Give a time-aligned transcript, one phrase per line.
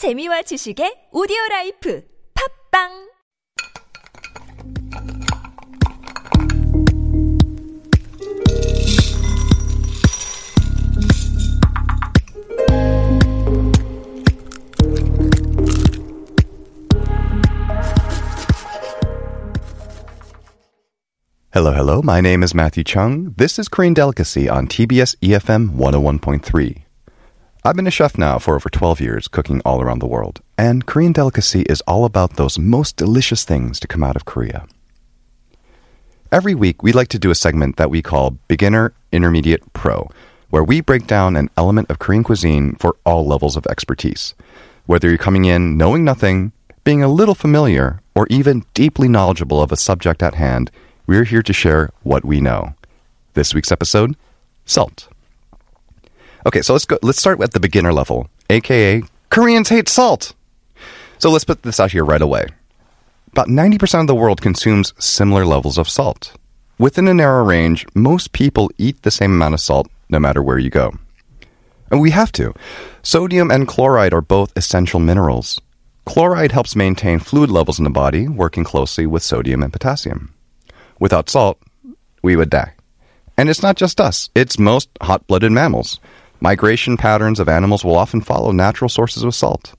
[0.00, 2.00] 재미와 지식의 오디오 라이프
[2.32, 2.88] 팝빵
[21.52, 22.00] Hello, hello.
[22.00, 23.34] My name is Matthew Chung.
[23.36, 26.84] This is Korean Delicacy on TBS EFM 101.3.
[27.62, 30.40] I've been a chef now for over 12 years, cooking all around the world.
[30.56, 34.66] And Korean Delicacy is all about those most delicious things to come out of Korea.
[36.32, 40.08] Every week, we like to do a segment that we call Beginner, Intermediate, Pro,
[40.48, 44.34] where we break down an element of Korean cuisine for all levels of expertise.
[44.86, 49.70] Whether you're coming in knowing nothing, being a little familiar, or even deeply knowledgeable of
[49.70, 50.70] a subject at hand,
[51.06, 52.74] we're here to share what we know.
[53.34, 54.16] This week's episode
[54.64, 55.08] salt.
[56.46, 60.32] Okay, so let's go let's start at the beginner level, aka Koreans hate salt.
[61.18, 62.46] So let's put this out here right away.
[63.32, 66.34] About 90% of the world consumes similar levels of salt.
[66.78, 70.58] Within a narrow range, most people eat the same amount of salt no matter where
[70.58, 70.94] you go.
[71.90, 72.54] And we have to.
[73.02, 75.60] Sodium and chloride are both essential minerals.
[76.06, 80.34] Chloride helps maintain fluid levels in the body, working closely with sodium and potassium.
[80.98, 81.60] Without salt,
[82.22, 82.72] we would die.
[83.36, 86.00] And it's not just us, it's most hot blooded mammals.
[86.42, 89.74] Migration patterns of animals will often follow natural sources of salt.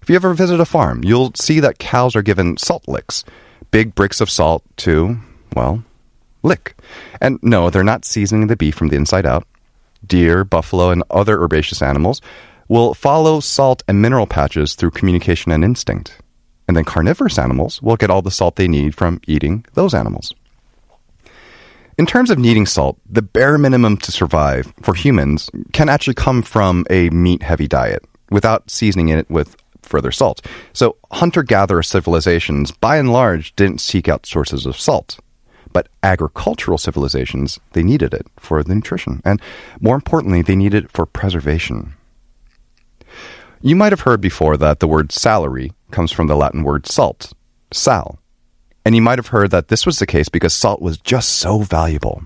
[0.00, 3.24] If you ever visit a farm, you'll see that cows are given salt licks,
[3.70, 5.18] big bricks of salt to,
[5.54, 5.84] well,
[6.42, 6.76] lick.
[7.20, 9.46] And no, they're not seasoning the beef from the inside out.
[10.04, 12.20] Deer, buffalo, and other herbaceous animals
[12.66, 16.18] will follow salt and mineral patches through communication and instinct.
[16.66, 20.34] And then carnivorous animals will get all the salt they need from eating those animals.
[21.98, 26.42] In terms of needing salt, the bare minimum to survive for humans can actually come
[26.42, 30.46] from a meat heavy diet without seasoning it with further salt.
[30.72, 35.18] So, hunter gatherer civilizations, by and large, didn't seek out sources of salt.
[35.72, 39.20] But agricultural civilizations, they needed it for the nutrition.
[39.24, 39.40] And
[39.80, 41.94] more importantly, they needed it for preservation.
[43.60, 47.32] You might have heard before that the word salary comes from the Latin word salt,
[47.70, 48.18] sal,
[48.84, 51.58] and you might have heard that this was the case because salt was just so
[51.60, 52.24] valuable.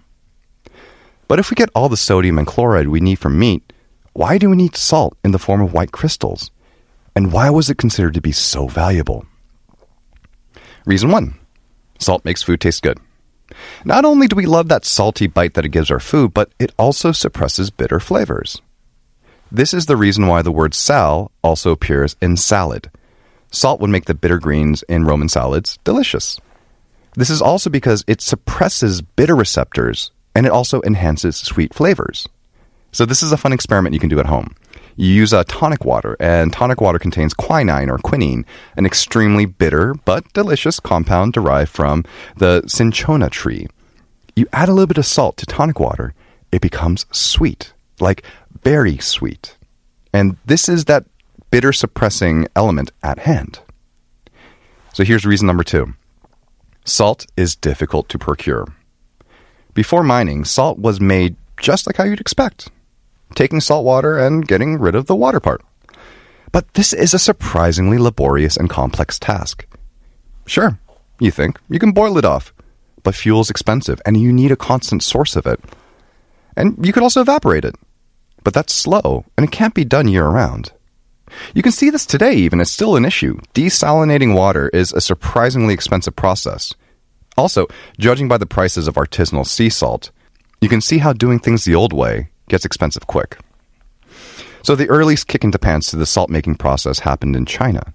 [1.28, 3.72] But if we get all the sodium and chloride we need from meat,
[4.12, 6.50] why do we need salt in the form of white crystals?
[7.14, 9.26] And why was it considered to be so valuable?
[10.84, 11.38] Reason one
[11.98, 12.98] salt makes food taste good.
[13.84, 16.72] Not only do we love that salty bite that it gives our food, but it
[16.78, 18.60] also suppresses bitter flavors.
[19.50, 22.90] This is the reason why the word sal also appears in salad.
[23.52, 26.40] Salt would make the bitter greens in Roman salads delicious.
[27.16, 32.28] This is also because it suppresses bitter receptors and it also enhances sweet flavors.
[32.92, 34.54] So, this is a fun experiment you can do at home.
[34.96, 38.46] You use a tonic water, and tonic water contains quinine or quinine,
[38.76, 42.04] an extremely bitter but delicious compound derived from
[42.36, 43.66] the cinchona tree.
[44.34, 46.14] You add a little bit of salt to tonic water,
[46.52, 48.24] it becomes sweet, like
[48.62, 49.56] very sweet.
[50.12, 51.04] And this is that
[51.50, 53.60] bitter suppressing element at hand.
[54.94, 55.94] So here's reason number two
[56.86, 58.66] salt is difficult to procure.
[59.74, 62.70] Before mining, salt was made just like how you'd expect
[63.34, 65.62] taking salt water and getting rid of the water part.
[66.52, 69.66] But this is a surprisingly laborious and complex task.
[70.46, 70.78] Sure,
[71.18, 72.54] you think, you can boil it off,
[73.02, 75.60] but fuel's expensive and you need a constant source of it.
[76.56, 77.74] And you could also evaporate it.
[78.42, 80.72] But that's slow and it can't be done year round.
[81.54, 82.60] You can see this today, even.
[82.60, 83.38] It's still an issue.
[83.54, 86.74] Desalinating water is a surprisingly expensive process.
[87.36, 87.66] Also,
[87.98, 90.10] judging by the prices of artisanal sea salt,
[90.60, 93.38] you can see how doing things the old way gets expensive quick.
[94.62, 97.92] So, the earliest kick into pants to the salt making process happened in China.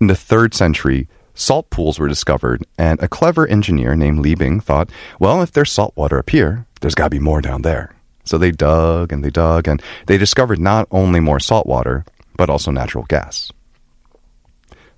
[0.00, 4.60] In the third century, salt pools were discovered, and a clever engineer named Li Bing
[4.60, 7.94] thought, well, if there's salt water up here, there's got to be more down there.
[8.24, 12.04] So they dug and they dug, and they discovered not only more salt water,
[12.40, 13.52] but also natural gas.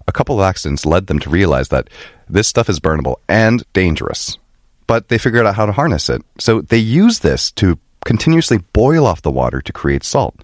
[0.06, 1.90] A couple of accidents led them to realize that
[2.28, 4.38] this stuff is burnable and dangerous.
[4.86, 6.22] But they figured out how to harness it.
[6.38, 10.36] So they used this to continuously boil off the water to create salt.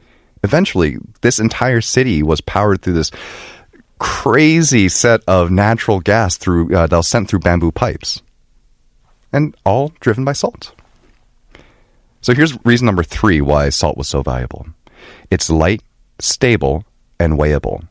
[0.42, 3.12] Eventually, this entire city was powered through this
[4.00, 8.22] crazy set of natural gas through uh, that was sent through bamboo pipes,
[9.32, 10.72] and all driven by salt.
[12.22, 14.66] So here's reason number three why salt was so valuable.
[15.30, 15.82] It's light,
[16.20, 16.84] stable,
[17.18, 17.86] and weighable.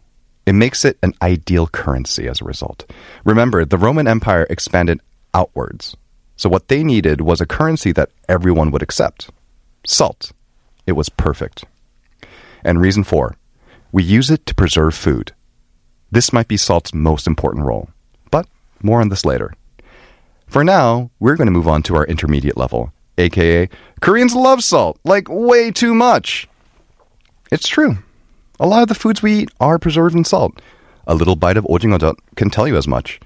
[0.45, 2.89] It makes it an ideal currency as a result.
[3.25, 5.01] Remember, the Roman Empire expanded
[5.33, 5.97] outwards.
[6.37, 9.29] So what they needed was a currency that everyone would accept.
[9.85, 10.31] Salt.
[10.85, 11.65] It was perfect.
[12.63, 13.35] And reason four,
[13.91, 15.33] We use it to preserve food.
[16.11, 17.89] This might be salt's most important role,
[18.31, 18.47] but
[18.81, 19.53] more on this later.
[20.47, 23.69] For now, we're going to move on to our intermediate level, aka
[24.01, 26.47] Koreans love salt, like way too much.
[27.51, 27.97] It's true.
[28.59, 30.61] A lot of the foods we eat are preserved in salt.
[31.05, 33.19] A little bite of ojingeojot can tell you as much.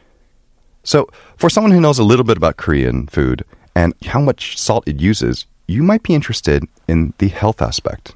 [0.84, 1.08] So,
[1.38, 3.46] for someone who knows a little bit about Korean food
[3.76, 8.14] and how much salt it uses, you might be interested in the health aspect.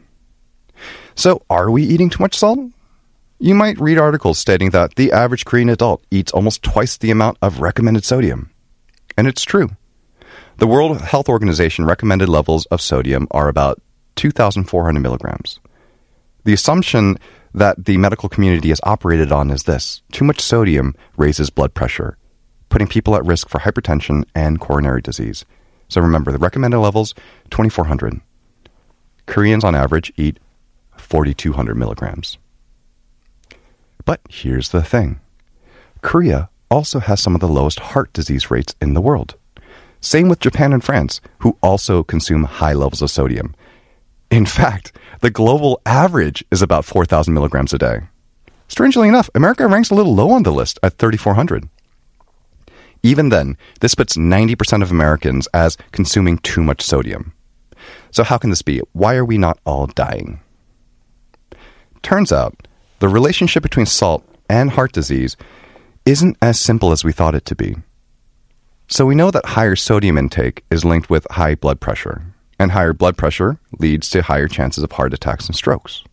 [1.15, 2.59] So, are we eating too much salt?
[3.39, 7.38] You might read articles stating that the average Korean adult eats almost twice the amount
[7.41, 8.50] of recommended sodium.
[9.17, 9.71] And it's true.
[10.57, 13.81] The World Health Organization recommended levels of sodium are about
[14.15, 15.59] 2,400 milligrams.
[16.45, 17.18] The assumption
[17.53, 22.18] that the medical community has operated on is this too much sodium raises blood pressure,
[22.69, 25.44] putting people at risk for hypertension and coronary disease.
[25.89, 27.15] So remember, the recommended levels
[27.50, 28.21] 2,400.
[29.25, 30.39] Koreans on average eat
[30.97, 32.38] 4,200 milligrams.
[34.06, 35.19] But here's the thing
[36.01, 39.36] Korea also has some of the lowest heart disease rates in the world.
[40.00, 43.56] Same with Japan and France, who also consume high levels of sodium.
[44.35, 44.91] In fact,
[45.21, 48.01] the global average is about 4,000 milligrams a day.
[48.67, 51.69] Strangely enough, America ranks a little low on the list at 3,400.
[53.01, 57.31] Even then, this puts 90% of Americans as consuming too much sodium.
[58.11, 58.81] So, how can this be?
[58.91, 60.41] Why are we not all dying?
[62.01, 62.67] Turns out,
[62.99, 65.38] the relationship between salt and heart disease
[66.05, 67.77] isn't as simple as we thought it to be.
[68.89, 72.93] So we know that higher sodium intake is linked with high blood pressure, and higher
[72.93, 76.03] blood pressure leads to higher chances of heart attacks and strokes.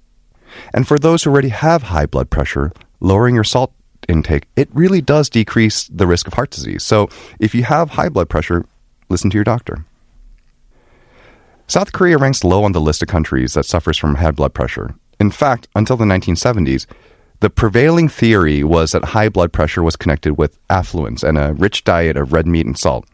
[0.75, 3.73] And for those who already have high blood pressure, lowering your salt
[4.09, 6.83] intake, it really does decrease the risk of heart disease.
[6.83, 7.09] So
[7.39, 8.65] if you have high blood pressure,
[9.09, 9.85] listen to your doctor.
[11.67, 14.95] South Korea ranks low on the list of countries that suffers from high blood pressure.
[15.19, 16.87] In fact, until the 1970s,
[17.41, 21.83] the prevailing theory was that high blood pressure was connected with affluence and a rich
[21.85, 23.07] diet of red meat and salt.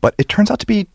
[0.00, 0.88] But it turns out to be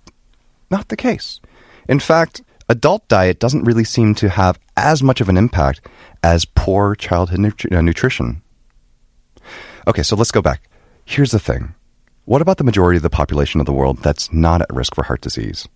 [0.76, 1.40] not the case.
[1.88, 5.88] In fact, adult diet doesn't really seem to have as much of an impact
[6.24, 8.42] as poor childhood nutri- uh, nutrition.
[9.88, 10.70] Okay, so let's go back.
[11.06, 11.76] Here's the thing.
[12.26, 15.04] What about the majority of the population of the world that's not at risk for
[15.04, 15.68] heart disease?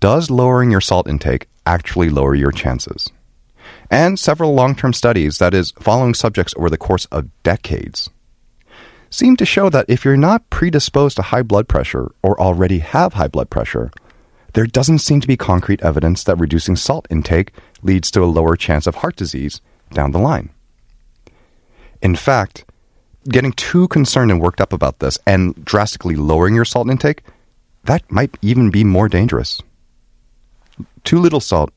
[0.00, 3.10] Does lowering your salt intake actually lower your chances?
[3.90, 8.10] and several long term studies, that is, following subjects over the course of decades,
[9.10, 13.14] seem to show that if you're not predisposed to high blood pressure or already have
[13.14, 13.90] high blood pressure,
[14.54, 17.52] there doesn't seem to be concrete evidence that reducing salt intake
[17.82, 19.60] leads to a lower chance of heart disease
[19.92, 20.50] down the line.
[22.00, 22.64] In fact,
[23.28, 27.22] getting too concerned and worked up about this and drastically lowering your salt intake,
[27.84, 29.60] that might even be more dangerous.
[31.04, 31.70] Too little salt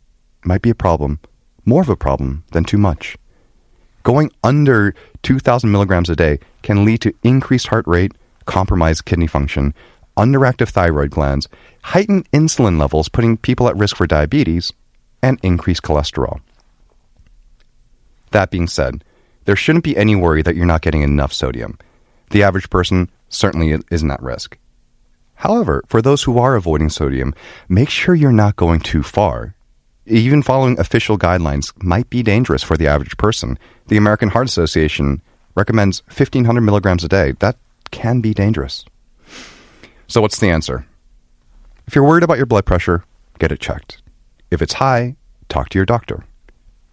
[0.43, 1.19] might be a problem
[1.65, 3.17] more of a problem than too much.
[4.03, 8.13] Going under 2,000 milligrams a day can lead to increased heart rate,
[8.45, 9.73] compromised kidney function,
[10.21, 11.47] underactive thyroid glands,
[11.83, 14.71] heightened insulin levels, putting people at risk for diabetes,
[15.21, 16.41] and increased cholesterol.
[18.31, 19.03] That being said,
[19.45, 21.77] there shouldn't be any worry that you're not getting enough sodium.
[22.29, 24.57] The average person certainly isn't at risk.
[25.35, 27.33] However, for those who are avoiding sodium,
[27.67, 29.55] make sure you're not going too far
[30.05, 33.57] even following official guidelines might be dangerous for the average person.
[33.87, 35.21] The American Heart Association
[35.55, 37.33] recommends 1500 milligrams a day.
[37.39, 37.57] That
[37.91, 38.83] can be dangerous.
[40.11, 40.85] So, what's the answer?
[41.87, 43.05] If you're worried about your blood pressure,
[43.39, 44.01] get it checked.
[44.51, 45.15] If it's high,
[45.47, 46.25] talk to your doctor.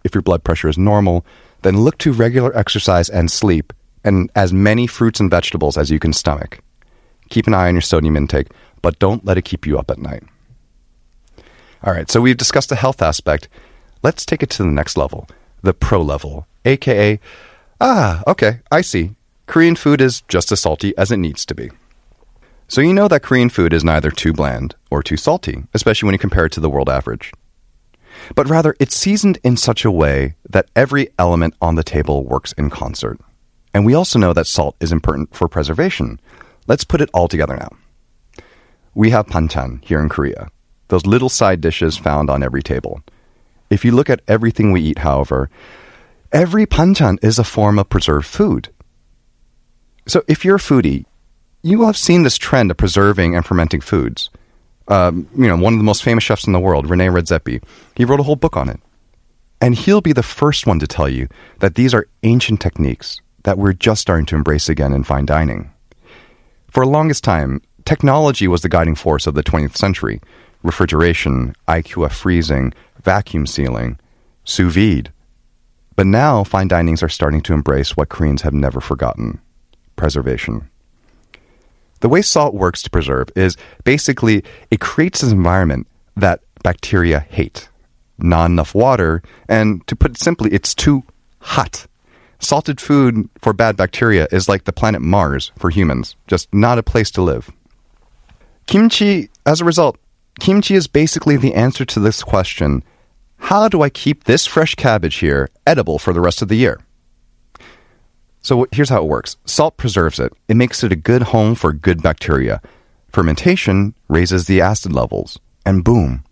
[0.04, 1.26] If your blood pressure is normal,
[1.62, 3.72] then look to regular exercise and sleep
[4.04, 6.60] and as many fruits and vegetables as you can stomach.
[7.28, 9.98] Keep an eye on your sodium intake, but don't let it keep you up at
[9.98, 10.22] night.
[11.82, 13.48] All right, so we've discussed the health aspect.
[14.00, 15.26] Let's take it to the next level,
[15.60, 17.18] the pro level, aka,
[17.80, 19.16] ah, okay, I see.
[19.46, 21.72] Korean food is just as salty as it needs to be.
[22.70, 26.12] So you know that Korean food is neither too bland or too salty, especially when
[26.12, 27.32] you compare it to the world average.
[28.34, 32.52] But rather, it's seasoned in such a way that every element on the table works
[32.52, 33.18] in concert.
[33.72, 36.20] And we also know that salt is important for preservation.
[36.66, 37.70] Let's put it all together now.
[38.94, 40.50] We have banchan here in Korea,
[40.88, 43.00] those little side dishes found on every table.
[43.70, 45.48] If you look at everything we eat, however,
[46.32, 48.68] every banchan is a form of preserved food.
[50.06, 51.04] So if you're a foodie,
[51.62, 54.30] you will have seen this trend of preserving and fermenting foods.
[54.88, 57.62] Um, you know, one of the most famous chefs in the world, Rene Redzepi,
[57.94, 58.80] he wrote a whole book on it.
[59.60, 63.58] And he'll be the first one to tell you that these are ancient techniques that
[63.58, 65.70] we're just starting to embrace again in fine dining.
[66.70, 70.20] For the longest time, technology was the guiding force of the 20th century,
[70.62, 72.72] refrigeration, IQF freezing,
[73.02, 73.98] vacuum sealing,
[74.44, 75.12] sous vide.
[75.96, 79.40] But now fine dinings are starting to embrace what Koreans have never forgotten
[79.96, 80.68] preservation.
[82.00, 85.86] The way salt works to preserve is basically it creates an environment
[86.16, 87.68] that bacteria hate.
[88.18, 91.04] Not enough water, and to put it simply, it's too
[91.40, 91.86] hot.
[92.40, 96.82] Salted food for bad bacteria is like the planet Mars for humans, just not a
[96.82, 97.50] place to live.
[98.66, 99.98] Kimchi, as a result,
[100.40, 102.82] kimchi is basically the answer to this question
[103.38, 106.80] how do I keep this fresh cabbage here edible for the rest of the year?
[108.48, 111.70] So here's how it works salt preserves it, it makes it a good home for
[111.74, 112.62] good bacteria.
[113.12, 116.24] Fermentation raises the acid levels, and boom,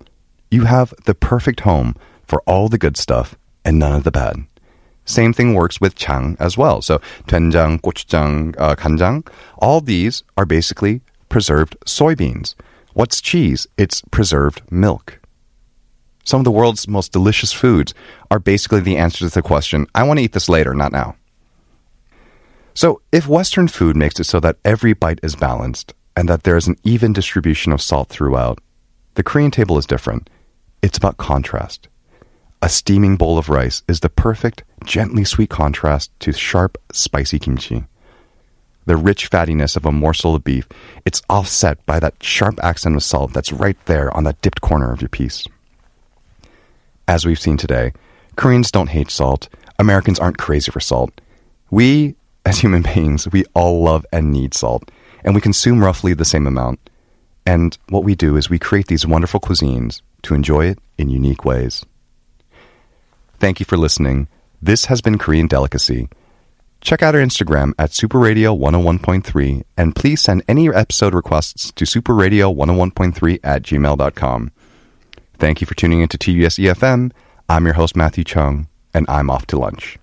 [0.51, 1.95] you have the perfect home
[2.25, 4.47] for all the good stuff and none of the bad.
[5.05, 6.81] Same thing works with chang as well.
[6.81, 12.55] So doenjang, gochujang, uh, chang—all these are basically preserved soybeans.
[12.95, 13.67] What's cheese?
[13.77, 15.21] It's preserved milk.
[16.25, 17.93] Some of the world's most delicious foods
[18.31, 21.17] are basically the answer to the question, I want to eat this later, not now.
[22.77, 26.59] So, if Western food makes it so that every bite is balanced and that there
[26.59, 28.59] is an even distribution of salt throughout,
[29.15, 30.29] the Korean table is different.
[30.83, 31.89] It's about contrast.
[32.61, 37.87] A steaming bowl of rice is the perfect, gently sweet contrast to sharp, spicy kimchi.
[38.85, 40.69] The rich fattiness of a morsel of beef,
[41.07, 44.93] it's offset by that sharp accent of salt that's right there on that dipped corner
[44.93, 45.47] of your piece.
[47.09, 47.95] As we've seen today,
[48.37, 49.49] Koreans don't hate salt.
[49.79, 51.23] Americans aren't crazy for salt.
[51.71, 52.17] We,
[52.47, 54.91] as human beings, we all love and need salt,
[55.25, 56.79] and we consume roughly the same amount.
[57.45, 61.45] And what we do is we create these wonderful cuisines to enjoy it in unique
[61.45, 61.85] ways.
[63.39, 64.29] Thank you for listening.
[64.63, 66.09] This has been Korean Delicacy.
[66.81, 73.63] Check out our Instagram at superradio101.3 and please send any episode requests to superradio101.3 at
[73.63, 74.53] gmail.com.
[75.39, 77.13] Thank you for tuning in to TBS EFM.
[77.49, 79.99] I'm your host, Matthew Chung, and I'm off to lunch.